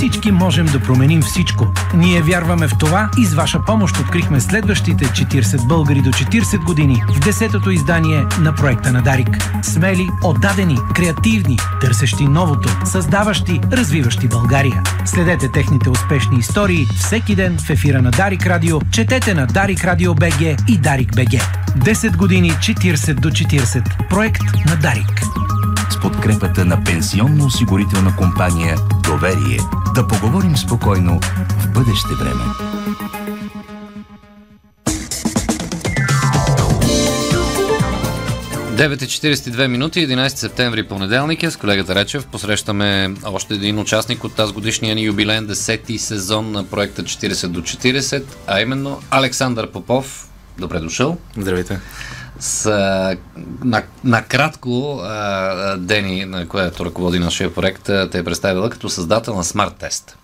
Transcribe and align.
Всички 0.00 0.32
можем 0.32 0.66
да 0.66 0.80
променим 0.80 1.22
всичко. 1.22 1.66
Ние 1.94 2.22
вярваме 2.22 2.68
в 2.68 2.78
това 2.78 3.10
и 3.18 3.24
с 3.24 3.34
ваша 3.34 3.64
помощ 3.64 4.00
открихме 4.00 4.40
следващите 4.40 5.04
40 5.04 5.66
българи 5.66 6.00
до 6.02 6.10
40 6.10 6.64
години 6.64 7.02
в 7.08 7.20
10-то 7.20 7.70
издание 7.70 8.26
на 8.40 8.54
проекта 8.54 8.92
на 8.92 9.02
Дарик. 9.02 9.28
Смели, 9.62 10.08
отдадени, 10.24 10.78
креативни, 10.94 11.58
търсещи 11.80 12.24
новото, 12.24 12.68
създаващи, 12.84 13.60
развиващи 13.72 14.28
България. 14.28 14.82
Следете 15.04 15.52
техните 15.52 15.90
успешни 15.90 16.38
истории 16.38 16.86
всеки 16.96 17.34
ден 17.34 17.58
в 17.58 17.70
ефира 17.70 18.02
на 18.02 18.10
Дарик 18.10 18.46
Радио, 18.46 18.80
четете 18.90 19.34
на 19.34 19.46
Дарик 19.46 19.84
Радио 19.84 20.14
БГ 20.14 20.40
и 20.68 20.78
Дарик 20.78 21.16
БГ. 21.16 21.42
10 21.78 22.16
години 22.16 22.50
40 22.50 23.14
до 23.14 23.30
40. 23.30 24.08
Проект 24.08 24.42
на 24.66 24.76
Дарик. 24.76 25.20
С 26.00 26.02
подкрепата 26.02 26.64
на 26.64 26.84
пенсионно-осигурителна 26.84 28.16
компания 28.16 28.76
Доверие. 29.04 29.58
Да 29.94 30.06
поговорим 30.06 30.56
спокойно 30.56 31.20
в 31.58 31.68
бъдеще 31.68 32.14
време.– 32.20 32.44
9.42 38.76 39.66
минути, 39.66 40.08
11 40.08 40.28
септември 40.28 40.82
понеделник 40.82 41.42
е 41.42 41.50
с 41.50 41.56
колегата 41.56 41.94
Речев. 41.94 42.26
Посрещаме 42.26 43.14
още 43.24 43.54
един 43.54 43.78
участник 43.78 44.24
от 44.24 44.34
тази 44.34 44.52
годишния 44.52 44.94
ни 44.94 45.02
юбилейн, 45.02 45.46
10-ти 45.46 45.98
сезон 45.98 46.52
на 46.52 46.64
проекта 46.64 47.02
40 47.02 47.46
до 47.46 47.60
40, 47.60 48.24
а 48.46 48.60
именно 48.60 49.00
Александър 49.10 49.70
Попов. 49.70 50.28
Добре 50.58 50.78
дошъл. 50.78 51.18
Здравейте. 51.36 51.80
С, 52.40 52.70
на, 53.64 53.82
накратко 54.04 55.00
а, 55.02 55.76
Дени, 55.76 56.24
на 56.24 56.48
която 56.48 56.84
ръководи 56.84 57.18
нашия 57.18 57.54
проект, 57.54 57.82
те 57.82 58.18
е 58.18 58.24
представила 58.24 58.70
като 58.70 58.88
създател 58.88 59.34
на 59.34 59.44
Smart 59.44 59.82
Test. 59.82 60.14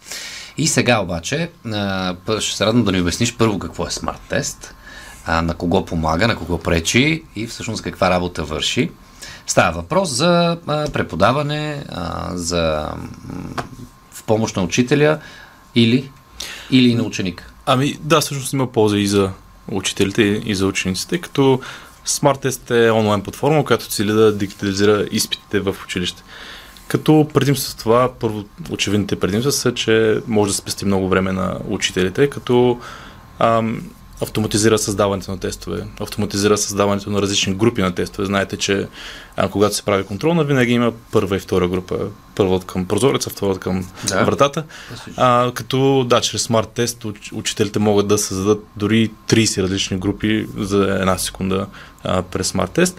И 0.59 0.67
сега 0.67 1.01
обаче 1.01 1.51
ще 2.41 2.57
се 2.57 2.67
радвам 2.67 2.85
да 2.85 2.93
ни 2.93 3.01
обясниш 3.01 3.37
първо 3.37 3.59
какво 3.59 3.87
е 3.87 3.91
Test, 4.31 4.71
а, 5.27 5.43
на 5.43 5.55
кого 5.55 5.85
помага, 5.85 6.29
на 6.29 6.37
кого 6.37 6.59
пречи 6.59 7.23
и 7.37 7.47
всъщност 7.47 7.83
каква 7.83 8.11
работа 8.11 8.45
върши. 8.45 8.91
Става 9.47 9.77
въпрос 9.77 10.11
за 10.11 10.59
преподаване, 10.67 11.85
за 12.33 12.91
в 14.13 14.23
помощ 14.23 14.57
на 14.57 14.63
учителя 14.63 15.19
или, 15.75 16.11
или 16.71 16.95
на 16.95 17.03
ученика. 17.03 17.45
Ами 17.67 17.99
да, 18.01 18.21
всъщност 18.21 18.53
има 18.53 18.73
полза 18.73 18.99
и 18.99 19.07
за 19.07 19.31
учителите, 19.69 20.23
и 20.23 20.55
за 20.55 20.67
учениците, 20.67 21.21
като 21.21 21.61
Smart 22.07 22.45
Test 22.45 22.87
е 22.87 22.91
онлайн 22.91 23.23
платформа, 23.23 23.65
която 23.65 23.89
цели 23.89 24.13
да 24.13 24.33
дигитализира 24.33 25.07
изпитите 25.11 25.61
в 25.61 25.77
училище. 25.85 26.23
Като 26.89 27.29
предимство 27.35 27.77
това, 27.77 28.13
първо, 28.21 28.45
очевидните 28.71 29.21
предимства 29.21 29.53
са, 29.53 29.75
че 29.75 30.21
може 30.27 30.51
да 30.51 30.57
спести 30.57 30.85
много 30.85 31.09
време 31.09 31.33
на 31.33 31.59
учителите, 31.69 32.31
като 32.31 32.81
ам, 33.39 33.91
автоматизира 34.23 34.79
създаването 34.79 35.31
на 35.31 35.39
тестове, 35.39 35.87
автоматизира 36.01 36.59
създаването 36.59 37.11
на 37.11 37.23
различни 37.23 37.55
групи 37.55 37.83
на 37.83 37.95
тестове. 37.95 38.27
Знаете, 38.27 38.57
че 38.57 38.89
а, 39.37 39.49
когато 39.49 39.75
се 39.75 39.83
прави 39.83 40.05
контролна, 40.05 40.45
винаги 40.45 40.73
има 40.73 40.93
първа 41.13 41.37
и 41.37 41.41
втора 41.41 41.69
група. 41.69 41.99
Първа 42.35 42.61
към 42.61 42.87
прозореца, 42.87 43.31
втора 43.31 43.59
към 43.59 43.87
Да. 44.09 44.25
вратата. 44.25 44.65
А, 45.17 45.53
като 45.55 46.05
да, 46.05 46.21
чрез 46.21 46.43
смарт 46.43 46.69
тест 46.69 47.05
уч- 47.05 47.33
учителите 47.33 47.79
могат 47.79 48.09
да 48.09 48.19
създадат 48.19 48.67
дори 48.77 49.11
30 49.29 49.63
различни 49.63 49.99
групи 49.99 50.47
за 50.57 50.97
една 51.01 51.19
секунда 51.19 51.67
а, 52.05 52.23
през 52.23 52.47
смарт 52.47 52.71
тест. 52.71 52.97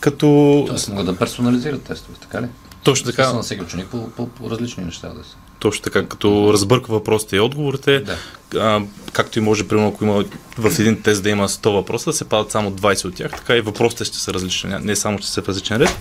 Като 0.00 0.64
Тоест 0.68 0.88
могат 0.88 1.06
да 1.06 1.16
персонализират 1.16 1.82
тестове, 1.82 2.18
така 2.20 2.42
ли? 2.42 2.46
точно 2.82 3.06
Така. 3.06 3.22
така, 3.22 3.36
На 3.36 3.42
всеки 3.42 3.62
ученик 3.62 3.86
по, 3.86 4.10
по, 4.10 4.28
по 4.28 4.50
различни 4.50 4.84
неща 4.84 5.08
да 5.08 5.24
са. 5.24 5.36
Точно 5.62 5.82
така, 5.82 6.06
като 6.06 6.50
разбърква 6.52 6.94
въпросите 6.94 7.36
и 7.36 7.40
отговорите, 7.40 8.00
Да. 8.00 8.16
а, 8.56 8.80
както 9.12 9.38
и 9.38 9.42
може, 9.42 9.64
примерно, 9.64 9.88
ако 9.88 10.04
има 10.04 10.24
в 10.58 10.78
един 10.78 11.02
тест 11.02 11.22
да 11.22 11.30
има 11.30 11.48
100 11.48 11.68
въпроса, 11.68 12.10
да 12.10 12.14
се 12.14 12.24
падат 12.24 12.50
само 12.50 12.72
20 12.72 13.04
от 13.04 13.14
тях, 13.14 13.30
така 13.30 13.56
и 13.56 13.60
въпросите 13.60 14.04
ще 14.04 14.16
са 14.18 14.34
различни, 14.34 14.74
не 14.80 14.96
само 14.96 15.18
ще 15.18 15.26
са 15.26 15.42
в 15.42 15.48
различен 15.48 15.76
ред. 15.76 15.98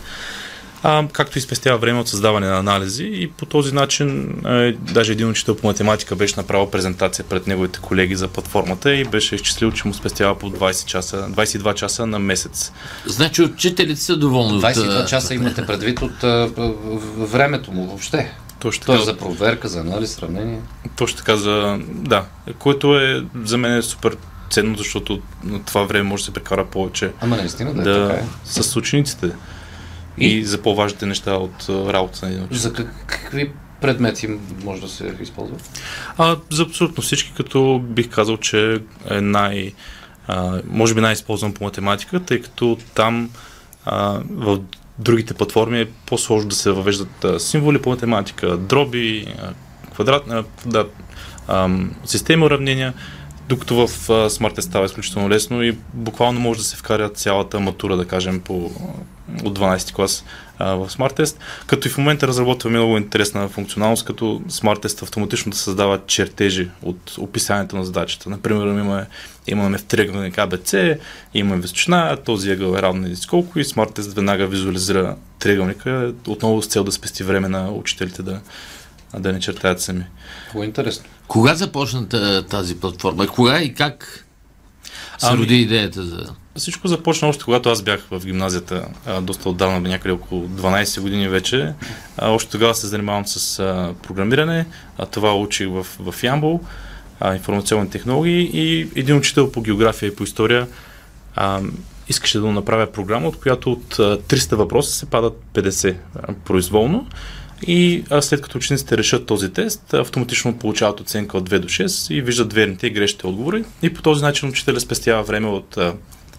А, 0.84 1.08
както 1.08 1.38
и 1.38 1.42
спестява 1.42 1.78
време 1.78 2.00
от 2.00 2.08
създаване 2.08 2.48
на 2.48 2.58
анализи 2.58 3.04
и 3.06 3.28
по 3.30 3.46
този 3.46 3.74
начин 3.74 4.22
е, 4.46 4.72
даже 4.74 5.12
един 5.12 5.30
учител 5.30 5.56
по 5.56 5.68
математика 5.68 6.16
беше 6.16 6.34
направил 6.38 6.70
презентация 6.70 7.26
пред 7.26 7.48
неговите 7.48 7.80
колеги 7.80 8.16
за 8.16 8.28
платформата 8.28 8.94
и 8.94 9.04
беше 9.06 9.36
изчислил, 9.36 9.72
че 9.72 9.88
му 9.88 9.94
спестява 9.94 10.36
по 10.36 10.52
20 10.52 10.86
часа, 10.86 11.28
22 11.30 11.74
часа 11.74 12.06
на 12.06 12.20
месец. 12.20 12.72
Значи 13.06 13.42
учителите 13.42 14.02
са 14.02 14.18
доволни 14.18 14.58
от... 14.58 14.64
22 14.64 15.04
а, 15.04 15.06
часа 15.06 15.34
имате 15.34 15.66
предвид 15.66 16.02
от 16.02 16.24
а, 16.24 16.28
в- 16.58 16.74
в- 16.86 17.26
времето 17.26 17.72
му 17.72 17.86
въобще. 17.88 18.32
Точно 18.62 18.86
Тоест 18.86 19.06
така, 19.06 19.14
за 19.14 19.18
проверка, 19.18 19.68
за 19.68 19.80
анализ, 19.80 20.12
сравнение. 20.12 20.60
точно 20.96 21.18
така 21.18 21.36
за... 21.36 21.80
Да, 21.88 22.26
което 22.60 23.00
е 23.00 23.26
за 23.44 23.58
мен 23.58 23.78
е 23.78 23.82
супер 23.82 24.18
ценно, 24.50 24.78
защото 24.78 25.22
на 25.44 25.64
това 25.64 25.84
време 25.84 26.04
може 26.04 26.22
да 26.22 26.26
се 26.26 26.34
прекара 26.34 26.66
повече 26.66 27.12
Ама 27.22 27.36
наистина 27.36 27.74
да, 27.74 27.82
е 27.82 27.84
да, 27.84 28.08
така 28.08 28.20
е. 28.20 28.26
с 28.46 28.76
учениците. 28.76 29.32
И, 30.18 30.28
и 30.28 30.46
за 30.46 30.62
по-важните 30.62 31.06
неща 31.06 31.34
от 31.34 31.70
работа 31.70 32.20
на 32.26 32.32
един 32.32 32.44
учител. 32.44 32.58
За 32.60 32.74
как, 32.74 33.06
какви 33.08 33.52
предмети 33.82 34.30
може 34.64 34.82
да 34.82 34.88
се 34.88 35.16
използва? 35.22 35.56
А, 36.18 36.38
за 36.52 36.64
абсолютно 36.64 37.04
всички, 37.04 37.34
като 37.38 37.82
бих 37.84 38.10
казал, 38.10 38.38
че 38.38 38.82
е 39.10 39.22
най... 39.22 39.74
А, 40.28 40.62
може 40.68 40.94
би 40.94 41.02
най-използван 41.02 41.54
по 41.54 41.64
математика, 41.64 42.20
тъй 42.20 42.42
като 42.42 42.78
там 42.96 43.30
а, 43.86 44.20
в 44.30 44.60
другите 45.00 45.34
платформи 45.34 45.82
е 45.82 45.90
по-сложно 46.06 46.50
да 46.50 46.56
се 46.56 46.72
въвеждат 46.72 47.26
символи 47.38 47.82
по 47.82 47.90
математика, 47.90 48.58
дроби, 48.58 49.36
а, 49.42 49.54
квадрат, 49.94 50.24
а, 50.30 50.44
да, 50.66 50.88
а, 51.48 51.70
системи 52.06 52.46
уравнения, 52.46 52.94
докато 53.52 53.88
в 53.88 54.10
а, 54.10 54.30
Test 54.30 54.60
става 54.60 54.86
изключително 54.86 55.30
лесно 55.30 55.64
и 55.64 55.78
буквално 55.94 56.40
може 56.40 56.60
да 56.60 56.66
се 56.66 56.76
вкара 56.76 57.10
цялата 57.10 57.60
матура, 57.60 57.98
да 57.98 58.06
кажем, 58.06 58.40
по, 58.40 58.72
от 59.44 59.60
12 59.60 59.94
клас 59.94 60.24
а, 60.60 60.76
в 60.76 60.90
Smart 60.90 61.20
Test, 61.20 61.36
като 61.68 61.88
и 61.88 61.92
в 61.92 61.98
момента 61.98 62.28
разработваме 62.28 62.78
много 62.78 62.98
интересна 62.98 63.50
функционалност, 63.50 64.06
като 64.06 64.42
Smart 64.48 64.86
Test 64.86 65.04
автоматично 65.04 65.52
да 65.52 65.58
създава 65.58 66.00
чертежи 66.08 66.70
от 66.82 67.18
описанието 67.18 67.76
на 67.76 67.86
задачата. 67.86 68.30
Например, 68.30 68.66
имаме, 68.66 69.06
имаме 69.48 69.78
в 69.78 69.84
триъгълник 69.84 70.36
ABC, 70.36 71.00
имаме 71.34 71.62
височина, 71.62 72.18
този 72.26 72.52
ъгъл 72.52 72.74
е 72.74 72.82
равен 72.82 73.02
на 73.02 73.10
колко 73.30 73.60
и 73.60 73.66
Smart 73.66 74.00
Test 74.00 74.16
веднага 74.16 74.48
визуализира 74.48 75.16
триъгълника, 75.40 76.14
отново 76.28 76.62
с 76.62 76.68
цел 76.68 76.84
да 76.84 76.92
спести 76.92 77.24
време 77.24 77.50
на 77.50 77.72
учителите 77.72 78.24
да, 78.24 78.40
да 79.14 79.34
не 79.34 79.40
чертаят 79.40 79.82
сами. 79.82 80.06
Много 80.48 80.64
интересно. 80.64 81.06
Кога 81.28 81.56
започна 81.56 82.08
та- 82.08 82.42
тази 82.42 82.80
платформа? 82.80 83.28
Кога 83.28 83.62
и 83.62 83.74
как 83.74 84.26
се 85.18 85.28
Ами- 85.28 85.38
роди 85.38 85.56
идеята 85.56 86.04
за... 86.04 86.30
Всичко 86.56 86.88
започна 86.88 87.28
още 87.28 87.44
когато 87.44 87.70
аз 87.70 87.82
бях 87.82 88.08
в 88.12 88.26
гимназията, 88.26 88.86
а, 89.06 89.22
доста 89.22 89.50
отдавна, 89.50 89.80
някъде 89.80 90.12
около 90.14 90.48
12 90.48 91.02
години 91.02 91.28
вече. 91.28 91.74
А, 92.18 92.30
още 92.30 92.52
тогава 92.52 92.76
се 92.76 92.88
занимавам 92.88 93.28
с 93.28 93.60
а, 93.60 93.94
програмиране, 94.04 94.66
а 94.98 95.06
това 95.06 95.36
учих 95.36 95.68
в, 95.68 95.84
в 96.00 96.24
Ямбол, 96.24 96.60
а, 97.20 97.34
информационни 97.36 97.90
технологии 97.90 98.50
и 98.54 98.90
един 98.96 99.18
учител 99.18 99.52
по 99.52 99.62
география 99.62 100.08
и 100.08 100.16
по 100.16 100.24
история 100.24 100.68
а, 101.36 101.62
искаше 102.08 102.40
да 102.40 102.46
направя 102.46 102.88
програма, 102.88 103.28
от 103.28 103.40
която 103.40 103.72
от 103.72 104.00
а, 104.00 104.18
300 104.18 104.56
въпроса 104.56 104.92
се 104.92 105.06
падат 105.06 105.42
50 105.54 105.96
а, 106.16 106.34
произволно. 106.46 107.08
И 107.68 108.04
след 108.22 108.42
като 108.42 108.58
учениците 108.58 108.98
решат 108.98 109.26
този 109.26 109.54
тест, 109.54 109.94
автоматично 109.94 110.58
получават 110.58 111.00
оценка 111.00 111.38
от 111.38 111.50
2 111.50 111.60
до 111.60 111.68
6 111.68 112.14
и 112.14 112.22
виждат 112.22 112.54
верните 112.54 112.88
и 112.88 112.90
грешните 112.90 113.28
отговори. 113.28 113.64
И 113.82 113.94
по 113.94 114.02
този 114.02 114.24
начин 114.24 114.50
учителя 114.50 114.80
спестява 114.80 115.24
време 115.24 115.48
от 115.48 115.78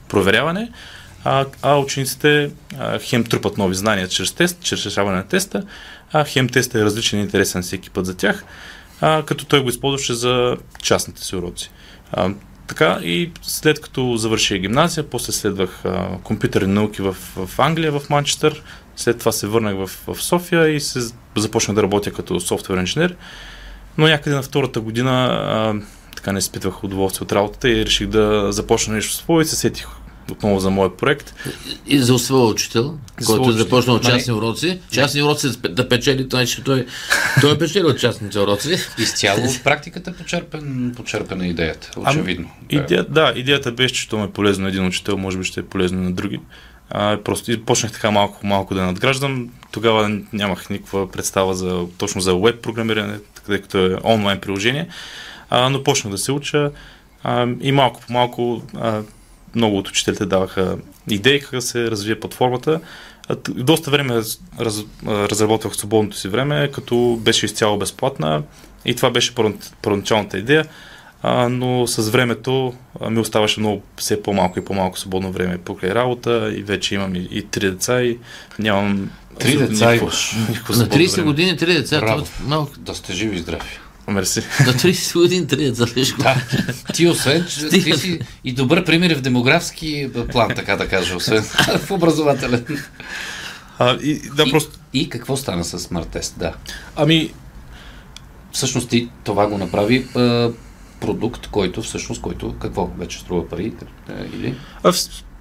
проверяване, 0.09 0.69
а, 1.25 1.47
а 1.63 1.79
учениците 1.79 2.51
а, 2.79 2.99
хем 2.99 3.25
трупат 3.25 3.59
нови 3.59 3.75
знания 3.75 4.09
чрез 4.09 4.33
тест, 4.33 4.61
чрез 4.63 4.87
решаване 4.87 5.17
на 5.17 5.29
теста, 5.29 5.63
а 6.13 6.25
хем 6.25 6.49
теста 6.49 6.79
е 6.79 6.85
различен 6.85 7.19
и 7.19 7.23
интересен 7.23 7.63
всеки 7.63 7.91
път 7.91 8.07
за 8.07 8.17
тях, 8.17 8.45
а, 9.01 9.23
като 9.23 9.45
той 9.45 9.63
го 9.63 9.69
използваше 9.69 10.15
за 10.15 10.57
частните 10.83 11.25
си 11.25 11.37
уроци. 11.37 11.71
А, 12.13 12.31
така 12.67 12.99
и 13.03 13.31
след 13.43 13.81
като 13.81 14.17
завърших 14.17 14.61
гимназия, 14.61 15.11
после 15.11 15.33
следвах 15.33 15.85
а, 15.85 16.19
компютърни 16.23 16.73
науки 16.73 17.03
в, 17.03 17.17
в 17.37 17.59
Англия, 17.59 17.93
в 17.93 18.11
Манчестър, 18.11 18.63
след 18.97 19.19
това 19.19 19.33
се 19.33 19.47
върнах 19.47 19.75
в, 19.75 19.91
в 20.07 20.23
София 20.23 20.69
и 20.69 20.81
се 20.81 21.01
започнах 21.37 21.75
да 21.75 21.83
работя 21.83 22.13
като 22.13 22.41
софтуер 22.41 22.79
инженер. 22.79 23.17
Но 23.99 24.07
някъде 24.07 24.37
на 24.37 24.43
втората 24.43 24.81
година 24.81 25.25
а, 25.25 25.75
така 26.17 26.33
не 26.33 26.39
изпитвах 26.39 26.85
удоволствие 26.85 27.25
от 27.25 27.33
работата 27.33 27.71
и 27.71 27.87
реших 27.87 28.07
да 28.07 28.53
започна 28.53 28.95
нещо 28.95 29.15
свое 29.15 29.43
и 29.43 29.47
се 29.47 29.57
сетих 29.57 29.87
отново 30.31 30.61
за 30.61 30.71
моят 30.71 30.97
проект. 30.97 31.35
И 31.87 31.99
за 31.99 32.19
своя 32.19 32.45
учител, 32.45 32.99
За 33.21 33.27
който 33.27 33.51
е 33.51 33.53
започнал 33.53 33.97
учител. 33.97 34.17
частни 34.17 34.33
уроци. 34.33 34.81
Частни 34.91 35.23
уроци 35.23 35.49
да 35.69 35.89
печели, 35.89 36.29
той, 36.29 36.47
че 36.47 36.65
той, 36.65 36.87
той 37.41 37.55
е 37.55 37.59
печелил 37.59 37.87
от 37.87 37.99
частните 37.99 38.39
уроци. 38.39 38.77
Изцяло 38.99 39.45
от 39.45 39.65
практиката 39.65 40.11
е 40.11 40.13
почерпен, 40.13 40.93
почерпена 40.97 41.47
идеята, 41.47 41.91
очевидно. 41.97 42.51
Ами, 42.61 42.83
идея, 42.83 43.07
да, 43.09 43.33
идеята 43.37 43.73
беше, 43.73 43.95
че 43.95 44.09
то 44.09 44.19
ме 44.19 44.25
е 44.25 44.31
полезно 44.31 44.63
на 44.63 44.69
един 44.69 44.87
учител, 44.87 45.17
може 45.17 45.39
би 45.39 45.45
ще 45.45 45.61
е 45.61 45.63
полезно 45.63 46.03
на 46.03 46.13
други. 46.13 46.41
А, 46.95 47.19
просто 47.25 47.65
почнах 47.65 47.93
така 47.93 48.11
малко, 48.11 48.47
малко 48.47 48.75
да 48.75 48.83
надграждам. 48.83 49.49
Тогава 49.71 50.21
нямах 50.33 50.71
никаква 50.71 51.11
представа 51.11 51.55
за, 51.55 51.87
точно 51.99 52.21
за 52.21 52.37
веб 52.37 52.63
програмиране, 52.63 53.19
тъй 53.47 53.63
като 53.63 53.87
е 53.87 53.97
онлайн 54.05 54.41
приложение. 54.41 54.89
А, 55.51 55.69
но 55.69 55.85
почнах 55.85 56.11
да 56.11 56.19
се 56.19 56.33
уча 56.33 56.71
а, 57.23 57.49
и 57.61 57.73
малко 57.73 58.01
по 58.01 58.13
малко 58.13 58.63
а, 58.77 59.03
много 59.55 59.79
от 59.79 59.89
учителите 59.89 60.27
даваха 60.27 60.77
идеи 61.09 61.41
как 61.41 61.51
да 61.51 61.63
се 61.63 61.91
развие 61.91 62.21
платформата. 62.21 62.81
Доста 63.49 63.91
време 63.91 64.23
раз, 64.61 64.85
разработвах 65.07 65.77
свободното 65.77 66.17
си 66.17 66.29
време, 66.29 66.71
като 66.73 67.19
беше 67.21 67.47
изцяло 67.47 67.79
безплатна 67.79 68.43
и 68.85 68.95
това 68.95 69.11
беше 69.11 69.35
първо- 69.35 69.73
първоначалната 69.83 70.39
идея. 70.39 70.65
А, 71.23 71.49
но 71.49 71.87
с 71.87 72.09
времето 72.09 72.75
а, 73.01 73.11
ми 73.11 73.21
оставаше 73.21 73.61
много 73.61 73.83
все 73.97 74.23
по-малко 74.23 74.59
и 74.59 74.65
по-малко 74.65 74.99
свободно 74.99 75.33
време 75.33 75.59
покрай 75.59 75.91
работа 75.91 76.53
и 76.57 76.63
вече 76.63 76.95
имам 76.95 77.15
и, 77.15 77.29
и 77.31 77.43
три 77.43 77.71
деца 77.71 78.03
и 78.03 78.19
нямам 78.59 79.11
Три 79.39 79.57
деца 79.59 79.91
никакво- 79.91 80.07
На 80.07 80.13
свободно 80.75 80.87
30 80.89 81.13
време. 81.13 81.25
години 81.25 81.57
три 81.57 81.75
деца, 81.75 82.01
Браво. 82.01 82.23
това 82.23 82.45
е 82.45 82.49
малко. 82.49 82.73
Да 82.79 82.95
сте 82.95 83.13
живи 83.13 83.37
и 83.37 83.41
здрави. 83.41 83.63
Мерси. 84.09 84.43
На 84.61 84.73
30 84.73 85.15
години 85.15 85.47
три 85.47 85.65
деца, 85.65 85.85
виж 85.87 86.15
го. 86.15 86.23
Да, 86.23 86.37
ти 86.95 87.07
освен, 87.07 87.47
че 87.47 87.69
ти 87.69 87.93
си 87.93 88.21
и 88.45 88.53
добър 88.53 88.85
пример 88.85 89.11
и 89.11 89.15
в 89.15 89.21
демографски 89.21 90.11
план, 90.33 90.49
така 90.49 90.77
да 90.77 90.89
кажа, 90.89 91.17
освен 91.17 91.43
в 91.79 91.91
образователен. 91.91 92.67
А, 93.79 93.95
и, 93.95 94.21
да, 94.31 94.43
и, 94.43 94.51
просто. 94.51 94.79
и 94.93 95.09
какво 95.09 95.37
стана 95.37 95.65
с 95.65 95.79
Smart 95.79 96.07
Test? 96.09 96.33
Да. 96.37 96.55
Ами, 96.97 97.33
Всъщност 98.53 98.89
ти 98.89 99.09
това 99.25 99.47
го 99.47 99.59
направи 99.59 100.07
а, 100.15 100.51
продукт, 101.07 101.47
който 101.47 101.83
всъщност, 101.83 102.21
който 102.23 102.55
какво 102.61 102.91
вече 102.99 103.19
струва 103.19 103.49
пари 103.49 103.73
е, 104.09 104.13
или? 104.37 104.55
а, 104.83 104.93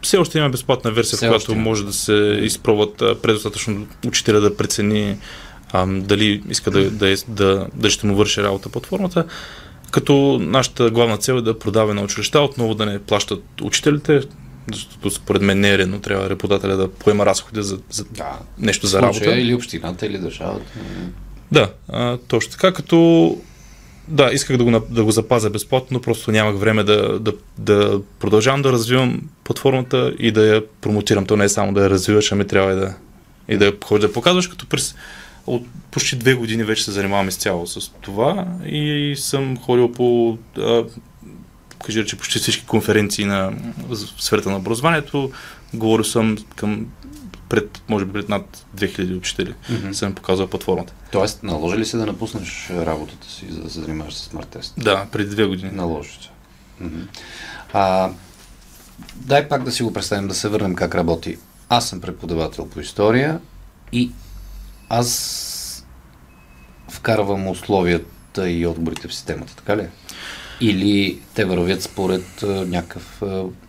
все 0.02 0.18
още 0.18 0.38
има 0.38 0.50
безплатна 0.50 0.92
версия, 0.92 1.18
Все 1.18 1.28
в 1.28 1.30
която 1.30 1.52
има. 1.52 1.62
може 1.62 1.86
да 1.86 1.94
се 1.94 2.40
изпробват 2.42 2.98
предостатъчно 3.22 3.88
учителя 4.08 4.42
да 4.42 4.58
прецени 4.58 5.18
ам, 5.74 6.02
дали 6.02 6.44
иска 6.50 6.72
да, 6.72 6.92
да, 6.92 7.10
е- 7.12 7.16
да, 7.28 7.68
да 7.74 7.90
ще 7.90 8.08
му 8.08 8.16
върши 8.16 8.44
работа 8.44 8.70
платформата. 8.70 9.26
Като 9.92 10.40
нашата 10.42 10.90
главна 10.90 11.18
цел 11.18 11.34
е 11.34 11.42
да 11.42 11.60
продава 11.60 11.94
на 11.94 12.02
училища, 12.02 12.40
отново 12.40 12.76
да 12.76 12.86
не 12.86 13.00
плащат 13.00 13.44
учителите, 13.62 14.22
защото 14.74 15.10
според 15.12 15.42
мен 15.42 15.60
не 15.60 15.70
е 15.70 15.78
редно, 15.78 16.00
трябва 16.00 16.30
работодателя 16.30 16.78
да 16.78 16.92
поема 16.92 17.26
разходи 17.26 17.64
за, 17.64 17.80
за 17.90 18.04
Да. 18.04 18.40
нещо 18.58 18.88
за 18.88 19.02
работа. 19.02 19.40
Или 19.40 19.54
общината, 19.56 20.06
или 20.06 20.18
държавата. 20.18 20.66
Да, 21.52 21.72
а, 21.90 22.18
точно 22.18 22.52
така, 22.52 22.74
като 22.74 23.38
да, 24.08 24.30
исках 24.34 24.58
да 24.58 24.64
го, 24.64 24.80
да 24.90 25.04
го 25.04 25.12
запазя 25.12 25.50
безплатно, 25.50 25.88
но 25.92 26.02
просто 26.02 26.32
нямах 26.32 26.56
време 26.56 26.84
да, 26.84 27.20
да, 27.20 27.34
да 27.58 28.02
продължавам 28.20 28.62
да 28.62 28.72
развивам 28.72 29.22
платформата 29.44 30.14
и 30.20 30.32
да 30.32 30.46
я 30.46 30.68
промотирам. 30.82 31.26
То 31.26 31.38
не 31.38 31.44
е 31.44 31.50
само 31.50 31.74
да 31.74 31.84
я 31.84 31.90
развиваш, 31.90 32.32
ами 32.32 32.48
трябва 32.48 32.74
и 32.74 32.76
да, 32.76 32.94
и 33.48 33.58
да 33.58 33.74
ходиш 33.86 34.02
да 34.02 34.14
показваш, 34.14 34.48
като 34.48 34.66
през 34.68 34.96
от 35.48 35.64
почти 35.92 36.16
две 36.16 36.34
години 36.34 36.64
вече 36.64 36.84
се 36.84 36.92
занимавам 36.92 37.28
изцяло 37.28 37.68
с 37.68 37.92
това 38.02 38.46
и 38.66 39.14
съм 39.18 39.58
ходил 39.58 39.92
по 39.92 40.38
а, 40.58 40.84
кажи 41.86 42.04
рече, 42.04 42.18
почти 42.18 42.40
всички 42.40 42.66
конференции 42.66 43.26
на 43.26 43.54
в 43.90 43.96
сферата 44.24 44.50
на 44.50 44.58
образованието. 44.58 45.32
Говорил 45.74 46.04
съм 46.04 46.38
към 46.56 46.86
пред, 47.52 47.82
може 47.90 48.06
би 48.06 48.14
пред 48.14 48.30
над 48.30 48.66
2000 48.78 49.18
учители. 49.18 49.54
Mm-hmm. 49.70 49.92
Съм 49.92 50.16
показал 50.16 50.48
платформата. 50.48 50.94
Тоест, 51.12 51.44
наложи 51.44 51.78
ли 51.78 51.86
се 51.86 51.98
да 51.98 52.06
напуснеш 52.06 52.70
работата 52.70 53.30
си, 53.30 53.46
за 53.50 53.62
да 53.62 53.70
се 53.70 53.80
занимаваш 53.80 54.14
с 54.14 54.30
Smart 54.30 54.58
Test? 54.58 54.74
Да, 54.78 55.08
преди 55.12 55.30
две 55.30 55.46
години. 55.46 55.72
Наложи 55.72 56.10
се. 56.12 56.30
Мгм. 56.80 57.02
А, 57.74 58.12
дай 59.16 59.50
пак 59.50 59.64
да 59.64 59.72
си 59.72 59.84
го 59.84 59.94
представим, 59.94 60.28
да 60.28 60.34
се 60.34 60.50
върнем 60.50 60.76
как 60.76 60.96
работи. 60.96 61.38
Аз 61.70 61.90
съм 61.90 62.02
преподавател 62.02 62.70
по 62.70 62.80
история 62.80 63.40
и 63.92 64.12
аз 64.90 65.86
вкарвам 66.90 67.48
условията 67.48 68.50
и 68.50 68.66
отговорите 68.66 69.08
в 69.08 69.14
системата, 69.14 69.56
така 69.56 69.78
ли? 69.78 69.88
Или 70.62 71.20
те 71.34 71.46
вървят 71.46 71.84
според 71.84 72.42
някакъв 72.44 73.22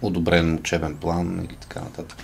одобрен 0.03 0.55
учебен 0.55 0.97
план 0.97 1.47
или 1.49 1.57
така 1.57 1.81
нататък. 1.81 2.19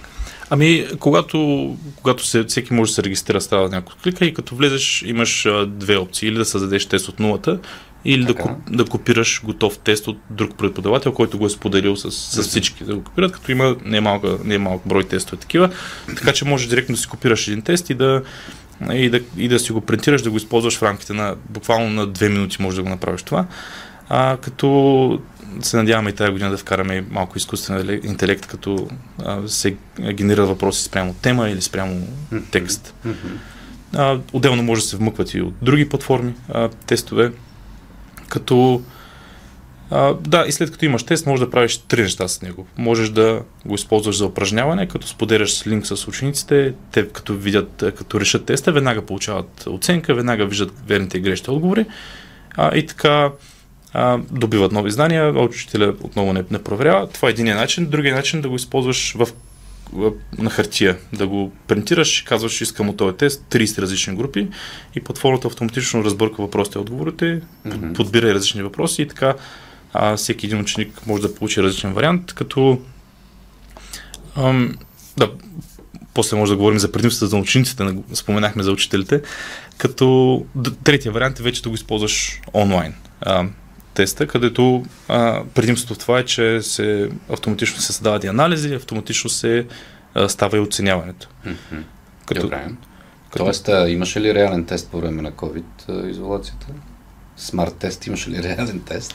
Ами, 0.50 0.86
когато, 0.98 1.76
когато 1.96 2.26
се, 2.26 2.44
всеки 2.44 2.74
може 2.74 2.90
да 2.90 2.94
се 2.94 3.02
регистрира, 3.02 3.40
става 3.40 3.68
няколко 3.68 4.02
клика 4.02 4.24
и 4.24 4.34
като 4.34 4.56
влезеш 4.56 5.02
имаш 5.02 5.46
а, 5.46 5.66
две 5.66 5.96
опции. 5.96 6.28
Или 6.28 6.38
да 6.38 6.44
създадеш 6.44 6.86
тест 6.86 7.08
от 7.08 7.20
нулата, 7.20 7.58
или 8.04 8.24
да, 8.24 8.34
Така. 8.34 8.56
да 8.70 8.84
копираш 8.84 9.42
готов 9.44 9.78
тест 9.78 10.08
от 10.08 10.18
друг 10.30 10.56
преподавател, 10.58 11.12
който 11.12 11.38
го 11.38 11.46
е 11.46 11.50
споделил 11.50 11.96
с, 11.96 12.10
с 12.10 12.42
всички 12.42 12.84
да 12.84 12.94
го 12.94 13.04
копират, 13.04 13.32
като 13.32 13.52
има 13.52 13.76
немалка, 13.84 14.38
немалък 14.44 14.82
брой 14.86 15.04
тестове 15.04 15.40
такива. 15.40 15.70
Така 16.06 16.32
че 16.32 16.44
можеш 16.44 16.68
директно 16.68 16.94
да 16.94 17.00
си 17.00 17.08
копираш 17.08 17.48
един 17.48 17.62
тест 17.62 17.90
и 17.90 17.94
да, 17.94 18.22
и 18.92 19.10
да, 19.10 19.20
и 19.36 19.48
да 19.48 19.58
си 19.58 19.72
го 19.72 19.80
принтираш, 19.80 20.22
да 20.22 20.30
го 20.30 20.36
използваш 20.36 20.78
в 20.78 20.82
рамките 20.82 21.12
на 21.12 21.34
буквално 21.50 21.90
на 21.90 22.06
две 22.06 22.28
минути 22.28 22.62
може 22.62 22.76
да 22.76 22.82
го 22.82 22.88
направиш 22.88 23.22
това. 23.22 23.46
А, 24.08 24.36
като 24.36 25.20
се 25.60 25.76
надяваме 25.76 26.10
и 26.10 26.12
тази 26.12 26.32
година 26.32 26.50
да 26.50 26.56
вкараме 26.56 27.04
малко 27.10 27.38
изкуствен 27.38 27.78
еле- 27.78 28.00
интелект, 28.04 28.46
като 28.46 28.88
а, 29.24 29.48
се 29.48 29.76
генерира 30.12 30.46
въпроси 30.46 30.82
спрямо 30.82 31.14
тема 31.14 31.48
или 31.48 31.62
спрямо 31.62 32.06
текст. 32.50 32.94
А, 33.94 34.18
отделно 34.32 34.62
може 34.62 34.82
да 34.82 34.88
се 34.88 34.96
вмъкват 34.96 35.34
и 35.34 35.42
от 35.42 35.54
други 35.62 35.88
платформи 35.88 36.34
а, 36.48 36.68
тестове, 36.68 37.32
като 38.28 38.82
а, 39.90 40.14
да, 40.14 40.44
и 40.48 40.52
след 40.52 40.70
като 40.70 40.84
имаш 40.84 41.02
тест, 41.02 41.26
можеш 41.26 41.44
да 41.44 41.50
правиш 41.50 41.78
три 41.78 42.02
неща 42.02 42.28
с 42.28 42.42
него. 42.42 42.66
Можеш 42.78 43.08
да 43.08 43.42
го 43.66 43.74
използваш 43.74 44.16
за 44.16 44.26
упражняване, 44.26 44.88
като 44.88 45.06
споделяш 45.06 45.66
линк 45.66 45.86
с 45.86 46.08
учениците, 46.08 46.74
те 46.92 47.08
като 47.08 47.34
видят, 47.34 47.84
като 47.96 48.20
решат 48.20 48.44
теста, 48.44 48.72
веднага 48.72 49.06
получават 49.06 49.64
оценка, 49.66 50.14
веднага 50.14 50.46
виждат 50.46 50.72
верните 50.86 51.18
и 51.18 51.20
грешните 51.20 51.50
отговори 51.50 51.86
а, 52.56 52.76
и 52.76 52.86
така 52.86 53.30
а, 53.92 54.18
добиват 54.30 54.72
нови 54.72 54.90
знания, 54.90 55.32
а 55.36 55.40
учителя 55.40 55.94
отново 56.00 56.32
не, 56.32 56.44
не 56.50 56.62
проверява. 56.62 57.08
Това 57.08 57.28
е 57.28 57.30
един 57.30 57.46
начин. 57.46 57.86
Другия 57.86 58.14
начин 58.14 58.40
да 58.40 58.48
го 58.48 58.56
използваш 58.56 59.12
в, 59.12 59.28
в, 59.92 60.12
на 60.38 60.50
хартия, 60.50 60.98
да 61.12 61.26
го 61.26 61.52
принтираш, 61.66 62.22
казваш, 62.22 62.60
искам 62.60 62.88
от 62.88 62.96
този 62.96 63.16
тест 63.16 63.44
30 63.50 63.78
различни 63.78 64.16
групи 64.16 64.48
и 64.94 65.00
платформата 65.00 65.46
автоматично 65.46 66.04
разбърка 66.04 66.42
въпросите 66.42 66.78
и 66.78 66.80
отговорите, 66.80 67.40
mm-hmm. 67.66 67.94
подбира 67.94 68.34
различни 68.34 68.62
въпроси 68.62 69.02
и 69.02 69.08
така 69.08 69.34
а, 69.92 70.16
всеки 70.16 70.46
един 70.46 70.60
ученик 70.60 71.06
може 71.06 71.22
да 71.22 71.34
получи 71.34 71.62
различен 71.62 71.92
вариант, 71.92 72.32
като 72.32 72.80
ам, 74.36 74.76
да, 75.16 75.30
после 76.14 76.36
може 76.36 76.52
да 76.52 76.56
говорим 76.56 76.78
за 76.78 76.92
предимствата 76.92 77.26
за 77.26 77.36
учениците, 77.36 77.96
споменахме 78.14 78.62
за 78.62 78.72
учителите, 78.72 79.22
като 79.78 80.46
третия 80.84 81.12
вариант 81.12 81.40
е 81.40 81.42
вече 81.42 81.62
да 81.62 81.68
го 81.68 81.74
използваш 81.74 82.40
онлайн 82.54 82.94
а, 83.20 83.46
теста, 83.94 84.26
където 84.26 84.84
а, 85.08 85.42
предимството 85.54 86.00
това 86.00 86.18
е, 86.18 86.24
че 86.24 86.62
се, 86.62 87.10
автоматично 87.32 87.80
се 87.80 87.92
създават 87.92 88.24
и 88.24 88.26
анализи, 88.26 88.74
автоматично 88.74 89.30
се 89.30 89.66
а, 90.14 90.28
става 90.28 90.56
и 90.56 90.60
оценяването. 90.60 91.28
Като, 92.26 92.40
Добре. 92.40 92.68
като- 93.30 93.44
Тоест, 93.44 93.68
а, 93.68 93.90
имаше 93.90 94.20
ли 94.20 94.34
реален 94.34 94.64
тест 94.64 94.90
по 94.90 95.00
време 95.00 95.22
на 95.22 95.32
COVID 95.32 95.64
а, 95.88 96.08
изолацията? 96.08 96.66
Смарт 97.36 97.74
тест 97.76 98.06
имаше 98.06 98.30
ли 98.30 98.42
реален 98.42 98.80
тест? 98.80 99.14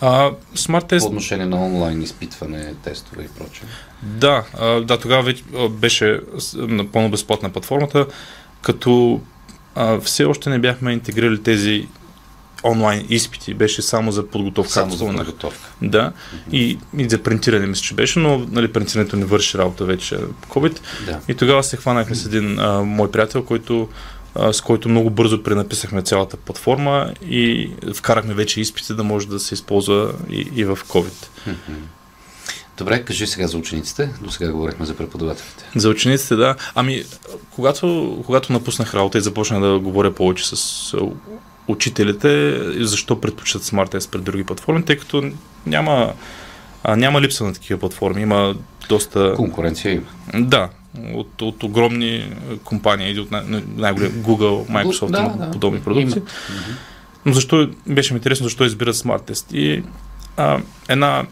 а, 0.00 0.30
смарт 0.54 0.84
По 0.84 0.88
тест 0.88 1.06
отношение 1.06 1.46
на 1.46 1.64
онлайн 1.64 2.02
изпитване, 2.02 2.74
тестове 2.84 3.22
и 3.22 3.28
прочее. 3.28 3.64
Да, 4.02 4.44
а, 4.58 4.66
да, 4.80 4.98
тогава 5.00 5.22
вече 5.22 5.42
беше 5.70 6.20
напълно 6.56 7.10
безплатна 7.10 7.50
платформата, 7.50 8.06
като 8.62 9.20
а, 9.74 10.00
все 10.00 10.24
още 10.24 10.50
не 10.50 10.58
бяхме 10.58 10.92
интегрирали 10.92 11.42
тези 11.42 11.88
онлайн 12.64 13.06
изпити, 13.08 13.54
беше 13.54 13.82
само 13.82 14.12
за 14.12 14.26
подготовка. 14.26 14.72
Само 14.72 14.92
за 14.92 15.06
подготовка. 15.06 15.70
Да, 15.82 16.12
и, 16.52 16.78
и 16.98 17.08
за 17.08 17.22
принтиране 17.22 17.66
мисля, 17.66 17.82
че 17.82 17.94
беше, 17.94 18.18
но 18.18 18.38
нали, 18.38 18.72
принтирането 18.72 19.16
не 19.16 19.24
върши 19.24 19.58
работа 19.58 19.84
вече 19.84 20.18
COVID. 20.48 20.78
Да. 21.06 21.20
И 21.28 21.34
тогава 21.34 21.62
се 21.64 21.76
хванахме 21.76 22.14
с 22.14 22.26
един 22.26 22.58
а, 22.58 22.80
мой 22.80 23.10
приятел, 23.10 23.44
който, 23.44 23.88
с 24.52 24.60
който 24.60 24.88
много 24.88 25.10
бързо 25.10 25.42
пренаписахме 25.42 26.02
цялата 26.02 26.36
платформа 26.36 27.12
и 27.28 27.70
вкарахме 27.94 28.34
вече 28.34 28.60
изпити 28.60 28.94
да 28.94 29.04
може 29.04 29.28
да 29.28 29.40
се 29.40 29.54
използва 29.54 30.12
и, 30.30 30.48
и 30.54 30.64
в 30.64 30.78
COVID. 30.88 31.28
Добре, 32.78 33.04
кажи 33.04 33.26
сега 33.26 33.46
за 33.46 33.58
учениците. 33.58 34.10
До 34.20 34.30
сега 34.30 34.52
говорихме 34.52 34.86
за 34.86 34.96
преподавателите. 34.96 35.64
За 35.76 35.88
учениците, 35.88 36.36
да. 36.36 36.56
Ами, 36.74 37.04
когато, 37.50 38.18
когато 38.26 38.52
напуснах 38.52 38.94
работа 38.94 39.18
и 39.18 39.20
започнах 39.20 39.60
да 39.60 39.78
говоря 39.78 40.14
повече 40.14 40.48
с 40.48 40.94
учителите, 41.68 42.58
защо 42.84 43.20
предпочитат 43.20 43.62
Smart 43.62 43.94
Test 43.94 44.10
пред 44.10 44.22
други 44.22 44.44
платформи, 44.44 44.84
тъй 44.84 44.96
като 44.96 45.30
няма 45.66 46.12
А, 46.84 46.96
няма 46.96 47.20
липса 47.20 47.44
на 47.44 47.52
такива 47.52 47.80
платформи. 47.80 48.22
Има 48.22 48.54
доста. 48.88 49.34
Конкуренция 49.36 49.92
има. 49.94 50.06
Да, 50.34 50.68
от, 51.14 51.42
от 51.42 51.62
огромни 51.62 52.34
компании, 52.64 53.18
от 53.18 53.30
най- 53.30 53.62
най-големи 53.76 54.14
Google, 54.14 54.70
Microsoft, 54.70 55.10
Да, 55.10 55.18
има 55.18 55.36
да. 55.46 55.50
подобни 55.50 55.80
продукти. 55.80 56.18
Има. 56.18 56.26
Но 57.26 57.32
защо 57.32 57.68
беше 57.86 58.14
ми 58.14 58.18
интересно, 58.18 58.44
защо 58.44 58.64
избират 58.64 58.96
Smart 58.96 59.30
Test? 59.30 59.54
И 59.54 59.82
а, 60.36 60.58
една 60.88 61.24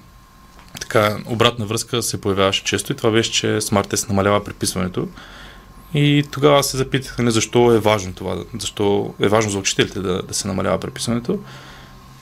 така 0.81 1.17
обратна 1.27 1.67
връзка 1.67 2.03
се 2.03 2.21
появяваше 2.21 2.65
често 2.65 2.93
и 2.93 2.97
това 2.97 3.11
беше, 3.11 3.33
че 3.33 3.47
Smart 3.47 3.95
Test 3.95 4.09
намалява 4.09 4.45
преписването. 4.45 5.09
И 5.95 6.25
тогава 6.31 6.63
се 6.63 6.77
запитах 6.77 7.19
нали, 7.19 7.31
защо 7.31 7.73
е 7.73 7.79
важно 7.79 8.13
това, 8.13 8.45
защо 8.59 9.15
е 9.21 9.29
важно 9.29 9.51
за 9.51 9.59
учителите 9.59 10.01
да, 10.01 10.23
да 10.23 10.35
се 10.35 10.49
намалява 10.49 10.81
преписването. 10.81 11.39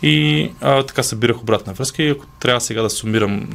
И 0.02 0.50
а, 0.60 0.82
така 0.82 1.02
събирах 1.02 1.42
обратна 1.42 1.72
връзка 1.72 2.02
и 2.02 2.10
ако 2.10 2.26
трябва 2.26 2.60
сега 2.60 2.82
да 2.82 2.90
сумирам 2.90 3.48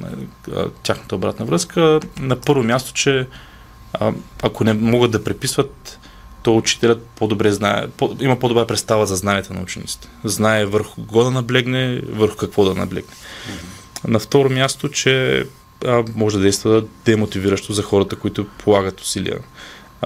а, 0.56 0.66
тяхната 0.84 1.16
обратна 1.16 1.46
връзка, 1.46 2.00
на 2.20 2.42
първо 2.42 2.64
място, 2.64 2.94
че 2.94 3.28
а, 3.94 4.14
ако 4.42 4.64
не 4.64 4.74
могат 4.74 5.12
да 5.12 5.24
преписват, 5.24 6.00
то 6.44 6.58
учителят 6.58 7.08
по-добре 7.16 7.52
знае, 7.52 7.88
по, 7.88 8.16
има 8.20 8.40
по-добра 8.40 8.68
представа 8.68 9.06
за 9.06 9.16
знанията 9.16 9.54
на 9.54 9.62
учениците. 9.62 10.08
Знае 10.24 10.66
върху 10.66 11.06
кого 11.06 11.24
да 11.24 11.32
наблегне, 11.32 12.02
върху 12.10 12.38
какво 12.38 12.66
да 12.66 12.76
наблегне. 12.76 13.14
На 14.08 14.20
второ 14.20 14.50
място, 14.50 14.90
че 14.90 15.46
а, 15.86 16.04
може 16.16 16.38
да 16.38 16.44
действа 16.44 16.84
демотивиращо 17.06 17.74
за 17.74 17.84
хората, 17.84 18.16
които 18.16 18.46
полагат 18.46 19.02
усилия. 19.02 19.40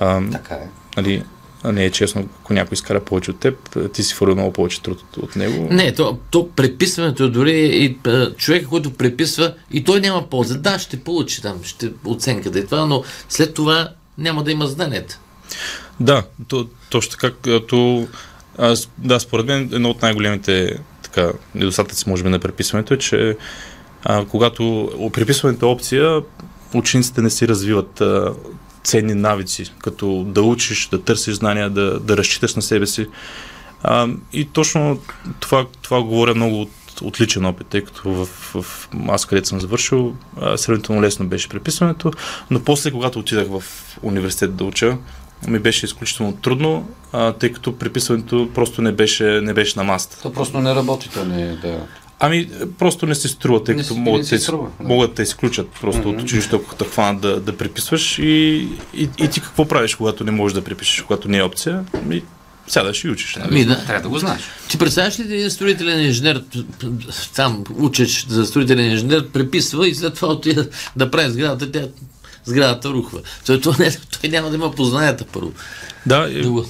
А, 0.01 0.31
Така 0.31 0.55
е. 0.55 0.67
нали, 0.97 1.23
не 1.65 1.85
е 1.85 1.91
честно, 1.91 2.29
ако 2.41 2.53
някой 2.53 2.73
изкара 2.73 2.99
повече 2.99 3.31
от 3.31 3.39
теб, 3.39 3.77
ти 3.93 4.03
си 4.03 4.13
фърли 4.13 4.33
много 4.33 4.53
повече 4.53 4.81
труд 4.81 5.01
от, 5.01 5.17
от 5.17 5.35
него. 5.35 5.67
Не, 5.71 5.93
то, 5.93 6.17
то 6.31 6.49
преписването 6.55 7.23
е 7.23 7.29
дори 7.29 7.59
и 7.59 7.97
а, 8.09 8.31
човека, 8.35 8.67
който 8.67 8.93
преписва, 8.93 9.53
и 9.71 9.83
той 9.83 9.99
няма 9.99 10.29
полза. 10.29 10.57
Да, 10.57 10.79
ще 10.79 10.99
получи 10.99 11.41
там, 11.41 11.59
ще 11.63 11.91
оценката 12.05 12.59
и 12.59 12.65
това, 12.65 12.85
но 12.85 13.03
след 13.29 13.53
това 13.53 13.89
няма 14.17 14.43
да 14.43 14.51
има 14.51 14.67
знанията. 14.67 15.19
Да, 15.99 16.23
то, 16.47 16.67
точно 16.89 17.11
така, 17.11 17.31
като 17.41 18.07
аз, 18.57 18.89
да, 18.97 19.19
според 19.19 19.45
мен 19.45 19.69
едно 19.73 19.89
от 19.89 20.01
най-големите 20.01 20.79
така, 21.01 21.31
недостатъци, 21.55 22.09
може 22.09 22.23
би, 22.23 22.29
на 22.29 22.39
преписването 22.39 22.93
е, 22.93 22.97
че 22.97 23.37
а, 24.03 24.25
когато 24.25 24.91
преписването 25.13 25.65
е 25.65 25.69
опция, 25.69 26.21
учениците 26.73 27.21
не 27.21 27.29
си 27.29 27.47
развиват 27.47 28.01
а, 28.01 28.33
ценни 28.83 29.13
навици, 29.13 29.73
като 29.79 30.23
да 30.23 30.41
учиш, 30.41 30.87
да 30.87 31.01
търсиш 31.01 31.33
знания, 31.33 31.69
да, 31.69 31.99
да 31.99 32.17
разчиташ 32.17 32.55
на 32.55 32.61
себе 32.61 32.87
си. 32.87 33.07
А, 33.83 34.07
и 34.33 34.45
точно 34.45 34.99
това, 35.39 35.65
това 35.81 36.03
говоря 36.03 36.35
много 36.35 36.61
от, 36.61 37.01
от 37.01 37.21
личен 37.21 37.45
опит, 37.45 37.67
тъй 37.67 37.83
като 37.83 38.09
в, 38.11 38.25
в 38.61 38.89
аз 39.07 39.25
където 39.25 39.47
съм 39.47 39.61
завършил, 39.61 40.15
сравнително 40.55 41.01
лесно 41.01 41.27
беше 41.27 41.49
преписването, 41.49 42.11
но 42.51 42.63
после, 42.63 42.91
когато 42.91 43.19
отидах 43.19 43.47
в 43.47 43.63
университет 44.01 44.55
да 44.55 44.63
уча, 44.63 44.97
ми 45.47 45.59
беше 45.59 45.85
изключително 45.85 46.37
трудно, 46.37 46.89
а, 47.11 47.33
тъй 47.33 47.51
като 47.51 47.77
преписването 47.77 48.49
просто 48.53 48.81
не 48.81 48.91
беше, 48.91 49.23
не 49.23 49.53
беше 49.53 49.79
на 49.79 49.83
масата. 49.83 50.21
То 50.21 50.33
просто 50.33 50.59
не 50.59 50.75
работи, 50.75 51.09
то 51.13 51.25
не 51.25 51.41
е 51.41 51.55
да... 51.55 51.87
Ами, 52.19 52.49
просто 52.79 53.05
не 53.05 53.15
се 53.15 53.27
струва, 53.27 53.63
тъй 53.63 53.75
Не 53.75 53.81
като 53.81 53.93
си- 53.93 53.99
могат, 53.99 54.21
да 54.21 54.29
те, 54.29 54.39
струва, 54.39 54.69
да. 54.79 54.87
могат 54.87 55.13
да 55.13 55.23
изключат 55.23 55.69
просто 55.81 56.09
от 56.09 56.21
училище, 56.21 56.55
ако 56.55 56.75
те 56.75 56.85
хванат 56.85 57.21
да, 57.21 57.39
да 57.39 57.57
преписваш. 57.57 58.19
И, 58.19 58.23
и, 58.93 59.09
и 59.17 59.27
ти 59.27 59.41
какво 59.41 59.67
правиш, 59.67 59.95
когато 59.95 60.23
не 60.23 60.31
можеш 60.31 60.53
да 60.53 60.63
препишеш, 60.63 61.01
когато 61.01 61.27
не 61.29 61.37
е 61.37 61.43
опция? 61.43 61.83
Ми, 62.05 62.23
сядаш 62.67 63.03
и 63.03 63.09
учиш. 63.09 63.35
Нали? 63.35 63.53
Ми, 63.53 63.65
да. 63.65 63.85
Трябва 63.85 64.01
да 64.01 64.09
го 64.09 64.19
знаеш. 64.19 64.41
Ти 64.69 64.77
представяш 64.77 65.19
ли 65.19 65.23
един 65.25 65.51
строителен 65.51 66.01
инженер, 66.01 66.43
там 67.35 67.63
учеш 67.71 68.25
за 68.27 68.45
строителен 68.45 68.91
инженер, 68.91 69.27
преписва 69.27 69.87
и 69.87 69.95
след 69.95 70.13
това 70.13 70.27
отида 70.27 70.67
да 70.95 71.11
прави 71.11 71.31
сградата, 71.31 71.71
тя 71.71 71.87
сградата 72.45 72.89
рухва. 72.89 73.19
Той, 73.45 73.61
той, 73.61 73.73
не, 73.79 73.91
той 74.21 74.29
няма 74.29 74.49
да 74.49 74.55
има 74.55 74.71
познанията 74.71 75.25
първо. 75.25 75.51
Да, 76.05 76.29
е, 76.29 76.41
Да 76.41 76.49
го- 76.51 76.65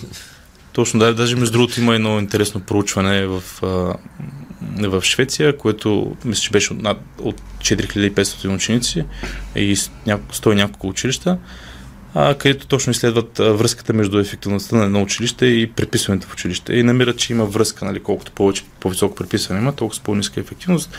точно. 0.73 0.99
Да, 0.99 1.13
даже 1.13 1.35
между 1.35 1.51
другото 1.51 1.81
има 1.81 1.95
едно 1.95 2.19
интересно 2.19 2.61
проучване 2.61 3.25
в, 3.25 3.43
а, 3.61 3.93
в 4.77 5.01
Швеция, 5.01 5.57
което 5.57 6.15
мисля, 6.25 6.41
че 6.41 6.51
беше 6.51 6.74
от, 6.74 6.81
над, 6.81 6.98
от 7.19 7.41
4500 7.57 8.55
ученици 8.55 9.05
и 9.55 9.75
с 9.75 9.91
няко, 10.05 10.34
100 10.34 10.51
и 10.51 10.55
няколко 10.55 10.88
училища, 10.88 11.38
а, 12.13 12.34
където 12.34 12.67
точно 12.67 12.91
изследват 12.91 13.38
връзката 13.38 13.93
между 13.93 14.19
ефективността 14.19 14.75
на 14.75 14.84
едно 14.84 15.01
училище 15.01 15.46
и 15.46 15.72
преписването 15.72 16.27
в 16.27 16.34
училище. 16.34 16.74
И 16.74 16.84
намират, 16.84 17.17
че 17.17 17.34
има 17.34 17.46
връзка, 17.46 17.86
нали, 17.86 18.00
колкото 18.00 18.31
повече, 18.31 18.63
по-високо 18.79 19.15
преписване 19.15 19.62
има, 19.62 19.75
толкова 19.75 19.96
с 19.96 20.00
по-ниска 20.00 20.39
ефективност. 20.39 20.98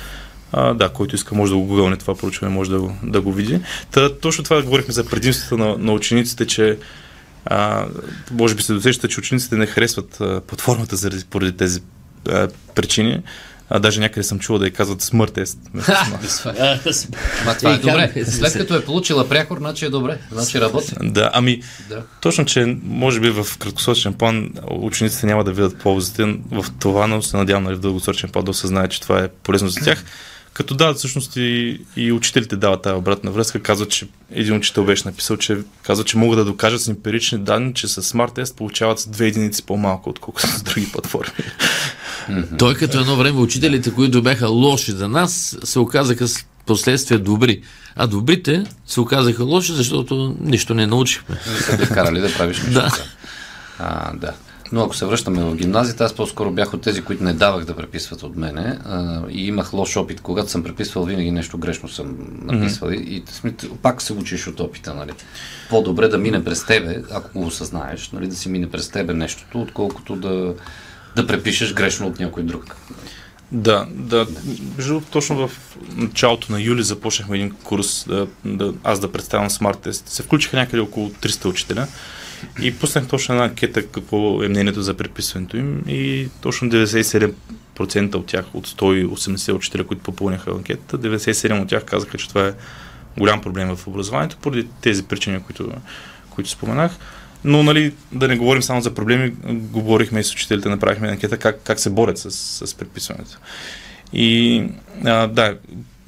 А, 0.52 0.75
да, 0.75 0.88
който 0.88 1.14
иска 1.14 1.35
може 1.35 1.52
да 1.52 1.58
го 1.58 1.64
гугълне 1.64 1.97
това 1.97 2.14
проучване, 2.14 2.54
може 2.54 2.70
да 2.70 2.80
го, 2.80 2.94
да 3.02 3.20
го 3.20 3.32
види. 3.32 3.61
Та, 3.90 4.18
точно 4.18 4.44
това 4.44 4.62
говорихме 4.62 4.94
за 4.94 5.06
предимствата 5.06 5.64
на, 5.64 5.78
на 5.78 5.92
учениците, 5.92 6.47
че 6.47 6.78
а, 7.44 7.87
може 8.30 8.54
би 8.54 8.62
се 8.62 8.73
досещате, 8.73 9.08
че 9.08 9.20
учениците 9.20 9.56
не 9.56 9.66
харесват 9.66 10.20
а, 10.20 10.40
платформата 10.40 10.97
заради 10.97 11.25
поради 11.25 11.52
тези 11.52 11.80
а, 12.28 12.49
причини. 12.75 13.23
А, 13.70 13.78
даже 13.78 14.00
някъде 14.00 14.25
съм 14.25 14.38
чувал 14.38 14.58
да 14.58 14.64
я 14.66 14.72
казват 14.72 15.02
смърт 15.02 15.32
тест. 15.32 15.58
Ма 15.75 17.54
това 17.58 17.75
е 17.75 17.78
добре. 17.78 18.25
След 18.26 18.52
като 18.52 18.76
е 18.76 18.84
получила 18.84 19.28
прякор, 19.28 19.58
значи 19.58 19.84
е 19.84 19.90
добре. 19.90 20.18
Значи 20.32 20.60
работи. 20.60 20.92
Да, 21.02 21.30
ами 21.34 21.62
Да. 21.88 22.02
точно, 22.20 22.44
че 22.44 22.76
може 22.82 23.20
би 23.20 23.30
в 23.30 23.46
краткосрочен 23.58 24.14
план 24.14 24.50
учениците 24.70 25.26
няма 25.26 25.44
да 25.44 25.52
видят 25.52 25.78
ползите 25.78 26.25
в 26.50 26.66
това, 26.80 27.06
но 27.06 27.22
се 27.22 27.37
надявам 27.37 27.64
нали, 27.64 27.75
в 27.75 27.80
дългосрочен 27.80 28.30
план 28.30 28.44
да 28.44 28.50
осъзнаят, 28.50 28.90
че 28.90 29.00
това 29.00 29.18
е 29.25 29.28
полезно 29.28 29.68
за 29.68 29.80
тях. 29.80 30.04
Като 30.52 30.75
да, 30.75 30.94
всъщност 30.94 31.37
и, 31.37 31.80
и 31.96 32.12
учителите 32.12 32.56
дават 32.56 32.82
тази 32.82 32.94
обратна 32.94 33.30
връзка. 33.30 33.62
Казват, 33.62 33.90
че 33.90 34.06
един 34.32 34.56
учител 34.56 34.84
беше 34.84 35.02
написал, 35.08 35.37
че 35.37 35.58
казва, 35.82 36.04
че 36.04 36.18
могат 36.18 36.38
да 36.38 36.44
докажат 36.44 36.80
с 36.80 36.88
емпирични 36.88 37.38
данни, 37.38 37.75
че 37.75 37.88
с 37.88 38.02
Smart 38.02 38.38
Test 38.38 38.56
получават 38.56 38.98
с 38.98 39.06
две 39.08 39.26
единици 39.26 39.62
по-малко, 39.66 40.10
отколкото 40.10 40.46
с 40.46 40.62
други 40.62 40.92
платформи. 40.92 41.32
Той 42.58 42.75
като 42.75 43.00
едно 43.00 43.16
време 43.16 43.40
учителите, 43.40 43.94
които 43.94 44.23
бяха 44.23 44.49
лоши 44.49 44.92
за 44.92 45.08
нас, 45.08 45.58
се 45.64 45.78
оказаха 45.78 46.26
последствия 46.66 47.18
добри. 47.18 47.62
А 47.97 48.06
добрите 48.06 48.64
се 48.87 49.00
оказаха 49.00 49.44
лоши, 49.44 49.73
защото 49.73 50.37
нищо 50.40 50.75
не 50.75 50.87
научихме. 50.87 51.37
Не 51.52 51.58
са 51.58 51.78
те 51.78 51.94
карали 51.94 52.20
да 52.20 52.35
правиш 52.35 52.58
нещо. 52.62 52.73
Да. 52.73 52.90
А, 53.78 54.16
да. 54.16 54.32
Но 54.73 54.82
ако 54.82 54.97
се 54.97 55.06
връщаме 55.06 55.44
в 55.44 55.56
гимназията, 55.56 56.04
аз 56.04 56.12
по-скоро 56.12 56.50
бях 56.50 56.75
от 56.75 56.82
тези, 56.82 57.02
които 57.02 57.25
не 57.25 57.32
давах 57.32 57.64
да 57.64 57.76
преписват 57.76 58.23
от 58.23 58.37
мене 58.37 58.78
а, 58.85 59.20
и 59.30 59.47
имах 59.47 59.73
лош 59.73 59.97
опит. 59.97 60.20
Когато 60.20 60.50
съм 60.50 60.62
преписвал, 60.62 61.04
винаги 61.04 61.30
нещо 61.30 61.58
грешно 61.58 61.88
съм 61.88 62.16
написвал 62.42 62.90
mm-hmm. 62.90 63.04
и, 63.04 63.25
и 63.49 63.70
пак 63.82 64.02
се 64.02 64.12
учиш 64.12 64.47
от 64.47 64.61
опита. 64.61 64.94
Нали. 64.94 65.11
По-добре 65.70 66.08
да 66.08 66.18
мине 66.18 66.44
през 66.44 66.66
тебе, 66.66 67.02
ако 67.11 67.38
го 67.38 67.47
осъзнаеш, 67.47 68.11
нали, 68.11 68.26
да 68.26 68.37
си 68.37 68.49
мине 68.49 68.70
през 68.70 68.88
тебе 68.88 69.14
нещото, 69.14 69.61
отколкото 69.61 70.16
да, 70.16 70.54
да 71.16 71.26
препишеш 71.26 71.74
грешно 71.74 72.06
от 72.06 72.18
някой 72.18 72.42
друг. 72.42 72.76
Да, 73.52 73.86
да. 73.90 74.26
Между 74.76 75.00
точно 75.00 75.48
в 75.48 75.76
началото 75.96 76.52
на 76.52 76.60
юли 76.60 76.82
започнахме 76.82 77.36
един 77.36 77.50
курс, 77.50 78.04
да, 78.08 78.26
да, 78.44 78.74
аз 78.84 79.00
да 79.00 79.12
представям 79.12 79.50
Smart 79.50 79.86
Test. 79.86 80.08
Се 80.08 80.22
включиха 80.22 80.56
някъде 80.56 80.80
около 80.80 81.10
300 81.10 81.46
учителя 81.46 81.86
и 82.62 82.78
пуснах 82.78 83.08
точно 83.08 83.34
една 83.34 83.44
анкета 83.44 83.86
какво 83.86 84.42
е 84.42 84.48
мнението 84.48 84.82
за 84.82 84.94
преписването 84.94 85.56
им 85.56 85.82
и 85.88 86.28
точно 86.40 86.70
97% 86.70 88.14
от 88.14 88.26
тях, 88.26 88.44
от 88.54 88.68
180 88.68 89.52
учителя, 89.52 89.84
които 89.84 90.02
попълняха 90.02 90.50
анкетата, 90.50 90.98
97 90.98 91.62
от 91.62 91.68
тях 91.68 91.84
казаха, 91.84 92.18
че 92.18 92.28
това 92.28 92.46
е 92.46 92.52
голям 93.18 93.40
проблем 93.40 93.76
в 93.76 93.86
образованието, 93.86 94.36
поради 94.36 94.66
тези 94.80 95.02
причини, 95.02 95.42
които, 95.42 95.72
които 96.30 96.50
споменах. 96.50 96.92
Но, 97.45 97.62
нали, 97.62 97.95
да 98.12 98.28
не 98.28 98.37
говорим 98.37 98.62
само 98.62 98.80
за 98.80 98.95
проблеми, 98.95 99.33
говорихме 99.49 100.21
и 100.21 100.25
с 100.25 100.33
учителите, 100.33 100.68
направихме 100.68 101.09
анкета 101.09 101.37
как, 101.37 101.61
как 101.64 101.80
се 101.80 101.90
борят 101.90 102.18
с, 102.18 102.30
с 102.66 102.75
преписването. 102.75 103.38
И 104.12 104.64
а, 105.04 105.26
да, 105.26 105.57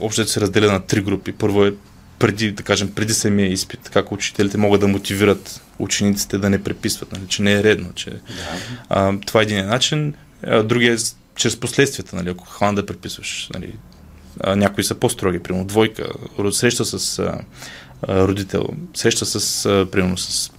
общото 0.01 0.31
се 0.31 0.41
разделя 0.41 0.73
на 0.73 0.81
три 0.81 1.01
групи. 1.01 1.33
Първо 1.33 1.65
е 1.65 1.75
преди, 2.19 2.53
да 2.53 2.63
кажем, 2.63 2.93
преди 2.95 3.13
самия 3.13 3.53
изпит, 3.53 3.91
как 3.93 4.13
учителите 4.13 4.59
могат 4.59 4.81
да 4.81 4.89
мотивират 4.89 5.63
учениците 5.79 6.39
да 6.39 6.51
не 6.51 6.63
преписват, 6.63 7.13
нали, 7.13 7.23
че 7.29 7.43
не 7.43 7.53
е 7.53 7.63
редно. 7.63 7.93
Че, 7.95 8.11
а, 8.89 9.13
това 9.27 9.41
е 9.41 9.43
един 9.43 9.67
начин. 9.67 10.15
А, 10.47 10.63
другия 10.63 10.95
е 10.95 10.97
чрез 11.37 11.61
последствията, 11.61 12.17
нали, 12.17 12.29
ако 12.29 12.45
хвана 12.45 12.75
да 12.75 12.87
преписваш. 12.87 13.51
Нали, 13.55 13.75
а, 14.41 14.57
някои 14.57 14.85
са 14.85 14.95
по-строги, 14.95 15.39
примерно 15.39 15.67
двойка, 15.67 16.07
среща 16.53 16.85
с 16.85 17.19
а, 17.19 17.39
родител, 18.09 18.67
среща 18.95 19.27
с, 19.27 19.67
а, 19.67 19.87
примерно, 19.91 20.19
с 20.19 20.53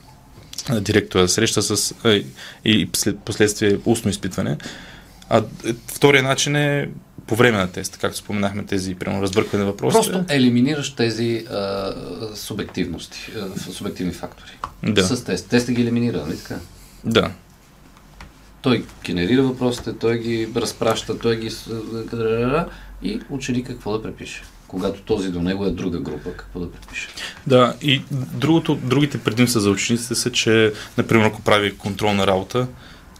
директора, 0.69 1.27
среща 1.27 1.61
с 1.61 1.95
а, 2.03 2.21
и, 2.65 2.89
след 2.95 3.19
последствие 3.19 3.79
устно 3.85 4.11
изпитване. 4.11 4.57
А 5.29 5.37
е, 5.65 5.73
втория 5.87 6.23
начин 6.23 6.55
е 6.55 6.89
по 7.27 7.35
време 7.35 7.57
на 7.57 7.71
теста, 7.71 7.97
както 7.99 8.17
споменахме 8.17 8.65
тези, 8.65 8.95
примерно, 8.95 9.21
разбъркване 9.21 9.63
на 9.63 9.71
въпросите. 9.71 10.11
Просто 10.11 10.33
елиминираш 10.33 10.95
тези 10.95 11.45
а, 11.51 11.93
субективности, 12.35 13.31
а, 13.37 13.59
субективни 13.71 14.13
фактори. 14.13 14.51
Да. 14.83 15.03
С 15.03 15.23
тест. 15.23 15.49
Теста 15.49 15.71
ги 15.71 15.81
елиминира, 15.81 16.25
нали 16.25 16.37
така? 16.37 16.55
Да. 17.03 17.31
Той 18.61 18.85
генерира 19.05 19.43
въпросите, 19.43 19.93
той 19.93 20.17
ги 20.17 20.49
разпраща, 20.55 21.19
той 21.19 21.35
ги... 21.39 21.51
и 23.03 23.21
ученика 23.29 23.73
какво 23.73 23.97
да 23.97 24.03
препише. 24.03 24.43
Когато 24.71 25.01
този 25.01 25.29
до 25.29 25.41
него 25.41 25.65
е 25.65 25.71
друга 25.71 25.99
група, 25.99 26.29
какво 26.37 26.59
да 26.59 26.71
препише? 26.71 27.07
Да, 27.47 27.75
и 27.81 28.01
другото, 28.33 28.75
другите 28.75 29.17
предимства 29.17 29.61
за 29.61 29.69
учениците 29.69 30.15
са, 30.15 30.31
че, 30.31 30.73
например, 30.97 31.25
ако 31.25 31.41
прави 31.41 31.77
контролна 31.77 32.27
работа, 32.27 32.67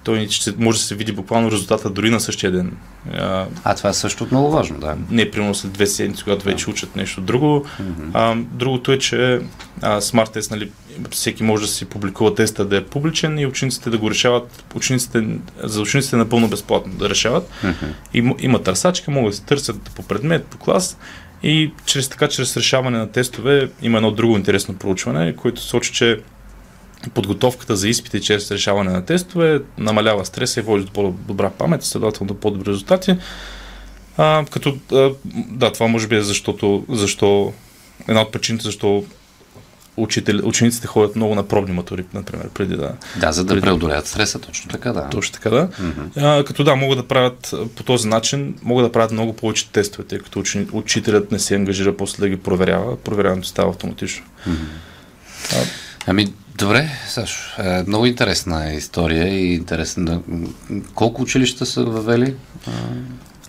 той 0.03 0.27
ще 0.29 0.53
може 0.58 0.79
да 0.79 0.84
се 0.84 0.96
види 0.96 1.12
буквално 1.12 1.51
резултата 1.51 1.89
дори 1.89 2.10
на 2.10 2.20
същия 2.20 2.51
ден. 2.51 2.77
А, 3.13 3.46
а 3.63 3.75
това 3.75 3.89
е 3.89 3.93
също 3.93 4.27
много 4.31 4.51
важно, 4.51 4.79
да. 4.79 4.98
Не, 5.10 5.31
примерно 5.31 5.55
след 5.55 5.72
две 5.72 5.88
седмици, 5.88 6.24
когато 6.24 6.46
вече 6.46 6.70
учат 6.70 6.96
нещо 6.96 7.22
друго. 7.22 7.46
Mm-hmm. 7.46 8.10
А, 8.13 8.36
другото 8.51 8.91
е, 8.91 9.00
че 9.00 9.41
а, 9.81 10.01
Smart 10.01 10.38
Test, 10.38 10.51
нали, 10.51 10.72
всеки 11.10 11.43
може 11.43 11.63
да 11.63 11.67
си 11.67 11.86
публикува 11.86 12.36
теста 12.36 12.65
да 12.65 12.77
е 12.77 12.86
публичен 12.86 13.39
и 13.39 13.46
учениците 13.46 13.89
да 13.89 13.98
го 13.98 14.10
решават, 14.10 14.63
учениците, 14.75 15.27
за 15.63 15.81
учениците 15.81 16.15
е 16.15 16.20
напълно 16.20 16.50
безплатно 16.50 16.93
да 16.93 17.10
решават. 17.10 17.50
Mm-hmm. 17.63 17.93
И, 18.13 18.46
има 18.46 18.63
търсачка, 18.63 19.12
могат 19.12 19.31
да 19.31 19.38
се 19.38 19.43
търсят 19.43 19.91
по 19.96 20.03
предмет, 20.03 20.46
по 20.46 20.58
клас 20.58 20.98
и 21.43 21.71
чрез 21.86 22.10
така, 22.10 22.27
чрез 22.27 22.57
решаване 22.57 22.98
на 22.98 23.12
тестове 23.12 23.69
има 23.81 23.98
едно 23.98 24.12
друго 24.12 24.38
интересно 24.38 24.75
проучване, 24.75 25.36
което 25.36 25.62
сочи, 25.62 25.93
че 25.93 26.19
подготовката 27.13 27.75
за 27.75 27.89
изпити 27.89 28.21
чрез 28.21 28.51
решаване 28.51 28.91
на 28.91 29.05
тестове 29.05 29.60
намалява 29.77 30.25
стреса 30.25 30.60
и 30.60 30.63
води 30.63 30.83
до 30.83 30.91
по-добра 30.91 31.50
памет, 31.50 31.83
следователно 31.83 32.27
до 32.27 32.39
по-добри 32.39 32.71
резултати. 32.71 33.15
А, 34.17 34.45
като, 34.51 34.77
а, 34.91 35.12
да, 35.50 35.71
това 35.71 35.88
може 35.88 36.07
би 36.07 36.15
е 36.15 36.21
защото, 36.21 36.86
защо 36.89 37.53
една 38.07 38.21
от 38.21 38.31
причините, 38.31 38.63
защо 38.63 39.03
учител, 39.98 40.39
учениците 40.43 40.88
ходят 40.88 41.15
много 41.15 41.36
на 41.36 41.48
пробни 41.48 41.74
матури, 41.74 42.05
например, 42.13 42.50
преди 42.53 42.75
да... 42.75 42.91
Да, 43.19 43.31
за 43.31 43.43
да 43.43 43.53
преди... 43.53 43.62
преодолеят 43.62 44.07
стреса, 44.07 44.39
точно 44.39 44.69
така, 44.69 44.93
да. 44.93 45.10
Точно 45.10 45.33
така, 45.33 45.50
да. 45.50 45.67
Mm-hmm. 45.67 46.39
А, 46.39 46.45
като 46.45 46.63
да, 46.63 46.75
могат 46.75 46.98
да 46.98 47.07
правят 47.07 47.53
по 47.75 47.83
този 47.83 48.07
начин, 48.07 48.55
могат 48.63 48.86
да 48.86 48.91
правят 48.91 49.12
много 49.12 49.33
повече 49.33 49.71
тестове, 49.71 50.07
тъй 50.07 50.19
като 50.19 50.39
учени, 50.39 50.67
учителят 50.71 51.31
не 51.31 51.39
се 51.39 51.55
ангажира 51.55 51.98
после 51.98 52.21
да 52.21 52.29
ги 52.29 52.38
проверява, 52.38 52.98
проверяването 52.98 53.48
става 53.48 53.69
автоматично. 53.69 54.25
Mm-hmm. 54.48 54.55
А, 55.53 55.65
ами, 56.07 56.33
Добре, 56.57 56.89
Сашо. 57.07 57.62
Е, 57.62 57.83
много 57.88 58.05
интересна 58.05 58.74
история 58.74 59.27
и 59.27 59.53
интересна. 59.53 60.21
Колко 60.95 61.21
училища 61.21 61.65
са 61.65 61.83
въвели? 61.83 62.36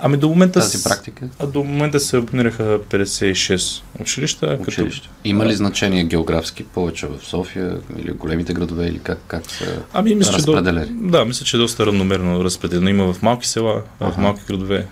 Ами 0.04 0.16
до 0.16 0.28
момента, 0.28 0.60
тази 0.60 0.84
практика? 0.84 1.28
А 1.38 1.46
до 1.46 1.64
момента 1.64 2.00
се 2.00 2.16
абонираха 2.16 2.78
56 2.90 3.82
училища. 4.00 4.58
училища. 4.60 5.08
Като... 5.08 5.20
Има 5.24 5.46
ли 5.46 5.54
значение 5.54 6.04
географски 6.04 6.64
повече 6.64 7.06
в 7.06 7.18
София 7.22 7.78
или 7.98 8.12
големите 8.12 8.52
градове 8.52 8.86
или 8.86 8.98
как, 8.98 9.18
как 9.26 9.50
са 9.50 9.82
ами, 9.92 10.14
мисля, 10.14 10.32
разпределени? 10.32 10.86
Че 10.86 10.92
до... 10.92 11.10
Да, 11.10 11.24
мисля, 11.24 11.46
че 11.46 11.56
е 11.56 11.60
доста 11.60 11.86
равномерно 11.86 12.44
разпределено. 12.44 12.88
Има 12.88 13.12
в 13.12 13.22
малки 13.22 13.48
села, 13.48 13.82
ага. 14.00 14.12
в 14.12 14.16
малки 14.16 14.42
градове. 14.48 14.86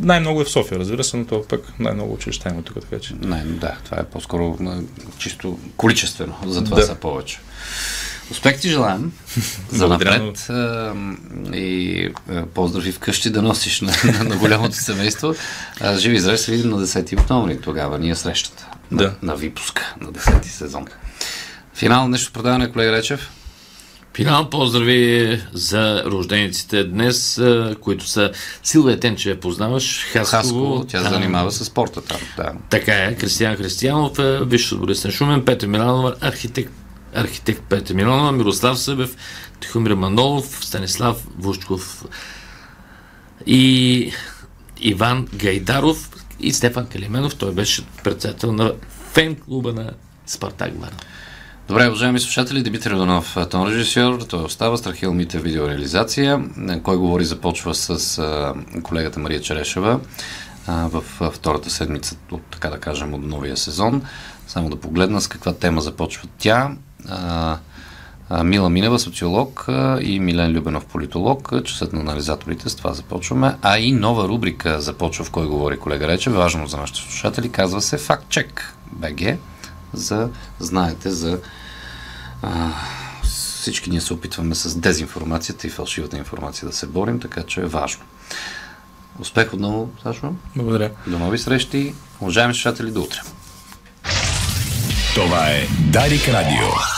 Най-много 0.00 0.40
е 0.40 0.44
в 0.44 0.50
София, 0.50 0.78
разбира 0.78 1.04
се, 1.04 1.16
но 1.16 1.24
това 1.24 1.42
пък 1.48 1.72
най-много 1.78 2.14
училища 2.14 2.48
има 2.48 2.62
тук, 2.62 2.80
така 2.80 2.98
че. 2.98 3.14
Не, 3.14 3.44
да, 3.44 3.76
това 3.84 4.00
е 4.00 4.04
по-скоро 4.04 4.58
чисто 5.18 5.58
количествено, 5.76 6.34
затова 6.46 6.76
да. 6.76 6.82
са 6.82 6.94
повече. 6.94 7.40
Успех 8.30 8.60
ти 8.60 8.68
желаем 8.68 9.12
за 9.70 9.88
напред 9.88 10.48
и 11.54 12.08
поздрави 12.54 12.92
вкъщи 12.92 13.30
да 13.30 13.42
носиш 13.42 13.80
на, 13.80 13.92
на, 14.04 14.24
на 14.24 14.36
голямото 14.36 14.76
семейство. 14.76 15.34
Живи 15.96 16.16
и 16.16 16.20
здраве 16.20 16.38
се 16.38 16.52
видим 16.52 16.70
на 16.70 16.86
10 16.86 17.20
октомври 17.20 17.60
тогава. 17.60 17.98
Ние 17.98 18.14
срещата 18.14 18.66
да. 18.92 19.04
на, 19.04 19.14
на 19.22 19.36
випуска 19.36 19.94
на 20.00 20.12
10 20.12 20.44
сезон. 20.44 20.86
Финал 21.74 22.08
нещо 22.08 22.32
продаване, 22.32 22.72
колега 22.72 22.92
Речев. 22.92 23.30
Финал 24.14 24.50
поздрави 24.50 25.42
за 25.52 26.04
рождениците 26.04 26.84
днес, 26.84 27.40
които 27.80 28.06
са 28.06 28.32
Силвия 28.62 29.00
Тенче, 29.00 29.40
познаваш, 29.40 30.06
Хасково. 30.12 30.42
Хасково 30.42 30.84
тя 30.84 31.02
се 31.02 31.08
занимава 31.08 31.52
с 31.52 31.64
спорта 31.64 32.00
там. 32.00 32.18
Да. 32.36 32.52
Така 32.70 32.94
е, 32.94 33.14
Кристиян 33.14 33.56
Християнов, 33.56 34.18
е 34.18 34.44
висше 34.44 34.74
отборец 34.74 35.04
на 35.04 35.10
Шумен, 35.10 35.44
Петър 35.44 35.66
Миланова, 35.66 36.14
архитект, 36.20 36.72
архитект 37.14 37.62
Петър 37.68 37.94
Миланова, 37.94 38.32
Мирослав 38.32 38.78
Събев, 38.78 39.16
Тихомир 39.60 39.94
Манолов, 39.94 40.64
Станислав 40.64 41.26
Вушков 41.38 42.04
и 43.46 44.12
Иван 44.80 45.26
Гайдаров 45.34 46.10
и 46.40 46.52
Стефан 46.52 46.86
Калименов. 46.86 47.36
Той 47.36 47.52
беше 47.52 47.84
председател 48.04 48.52
на 48.52 48.72
фен 49.12 49.36
клуба 49.36 49.72
на 49.72 49.92
Спартак 50.26 50.72
Варна. 50.80 50.96
Добре, 51.68 51.88
уважаеми 51.88 52.20
слушатели, 52.20 52.62
Димитър 52.62 52.94
Донов, 52.94 53.36
тон 53.50 53.68
режисьор, 53.68 54.22
той 54.22 54.44
остава 54.44 54.76
Страхил 54.76 55.14
Мите 55.14 55.38
видеореализация. 55.38 56.44
Кой 56.82 56.96
говори 56.96 57.24
започва 57.24 57.74
с 57.74 58.54
колегата 58.82 59.20
Мария 59.20 59.40
Черешева 59.40 60.00
в 60.66 61.04
втората 61.32 61.70
седмица, 61.70 62.16
от, 62.30 62.42
така 62.50 62.70
да 62.70 62.78
кажем, 62.78 63.14
от 63.14 63.22
новия 63.22 63.56
сезон. 63.56 64.02
Само 64.46 64.70
да 64.70 64.76
погледна 64.76 65.20
с 65.20 65.28
каква 65.28 65.54
тема 65.54 65.80
започва 65.80 66.28
тя. 66.38 66.70
А, 67.08 67.58
Мила 68.44 68.70
Минева, 68.70 68.98
социолог 68.98 69.64
и 70.00 70.20
Милен 70.20 70.52
Любенов, 70.52 70.86
политолог. 70.86 71.52
Часът 71.64 71.92
на 71.92 72.00
анализаторите, 72.00 72.68
с 72.68 72.74
това 72.74 72.92
започваме. 72.92 73.56
А 73.62 73.78
и 73.78 73.92
нова 73.92 74.28
рубрика 74.28 74.80
започва 74.80 75.24
в 75.24 75.30
Кой 75.30 75.46
говори 75.46 75.78
колега 75.78 76.08
Рече. 76.08 76.30
Важно 76.30 76.66
за 76.66 76.76
нашите 76.76 77.00
слушатели, 77.00 77.48
казва 77.48 77.80
се 77.80 77.98
Факт 77.98 78.28
Чек 78.28 78.74
БГ 78.92 79.38
за, 79.92 80.28
знаете, 80.58 81.10
за 81.10 81.40
а, 82.42 82.70
всички 83.22 83.90
ние 83.90 84.00
се 84.00 84.14
опитваме 84.14 84.54
с 84.54 84.76
дезинформацията 84.76 85.66
и 85.66 85.70
фалшивата 85.70 86.16
информация 86.18 86.68
да 86.68 86.76
се 86.76 86.86
борим, 86.86 87.20
така 87.20 87.42
че 87.42 87.60
е 87.60 87.66
важно. 87.66 88.02
Успех 89.18 89.54
отново, 89.54 89.90
Сашо. 90.02 90.32
Благодаря. 90.56 90.90
До 91.06 91.18
нови 91.18 91.38
срещи. 91.38 91.94
Уважаеми 92.20 92.54
слушатели, 92.54 92.90
до 92.90 93.00
утре. 93.00 93.18
Това 95.14 95.46
е 95.46 95.66
Дарик 95.92 96.28
Радио. 96.28 96.97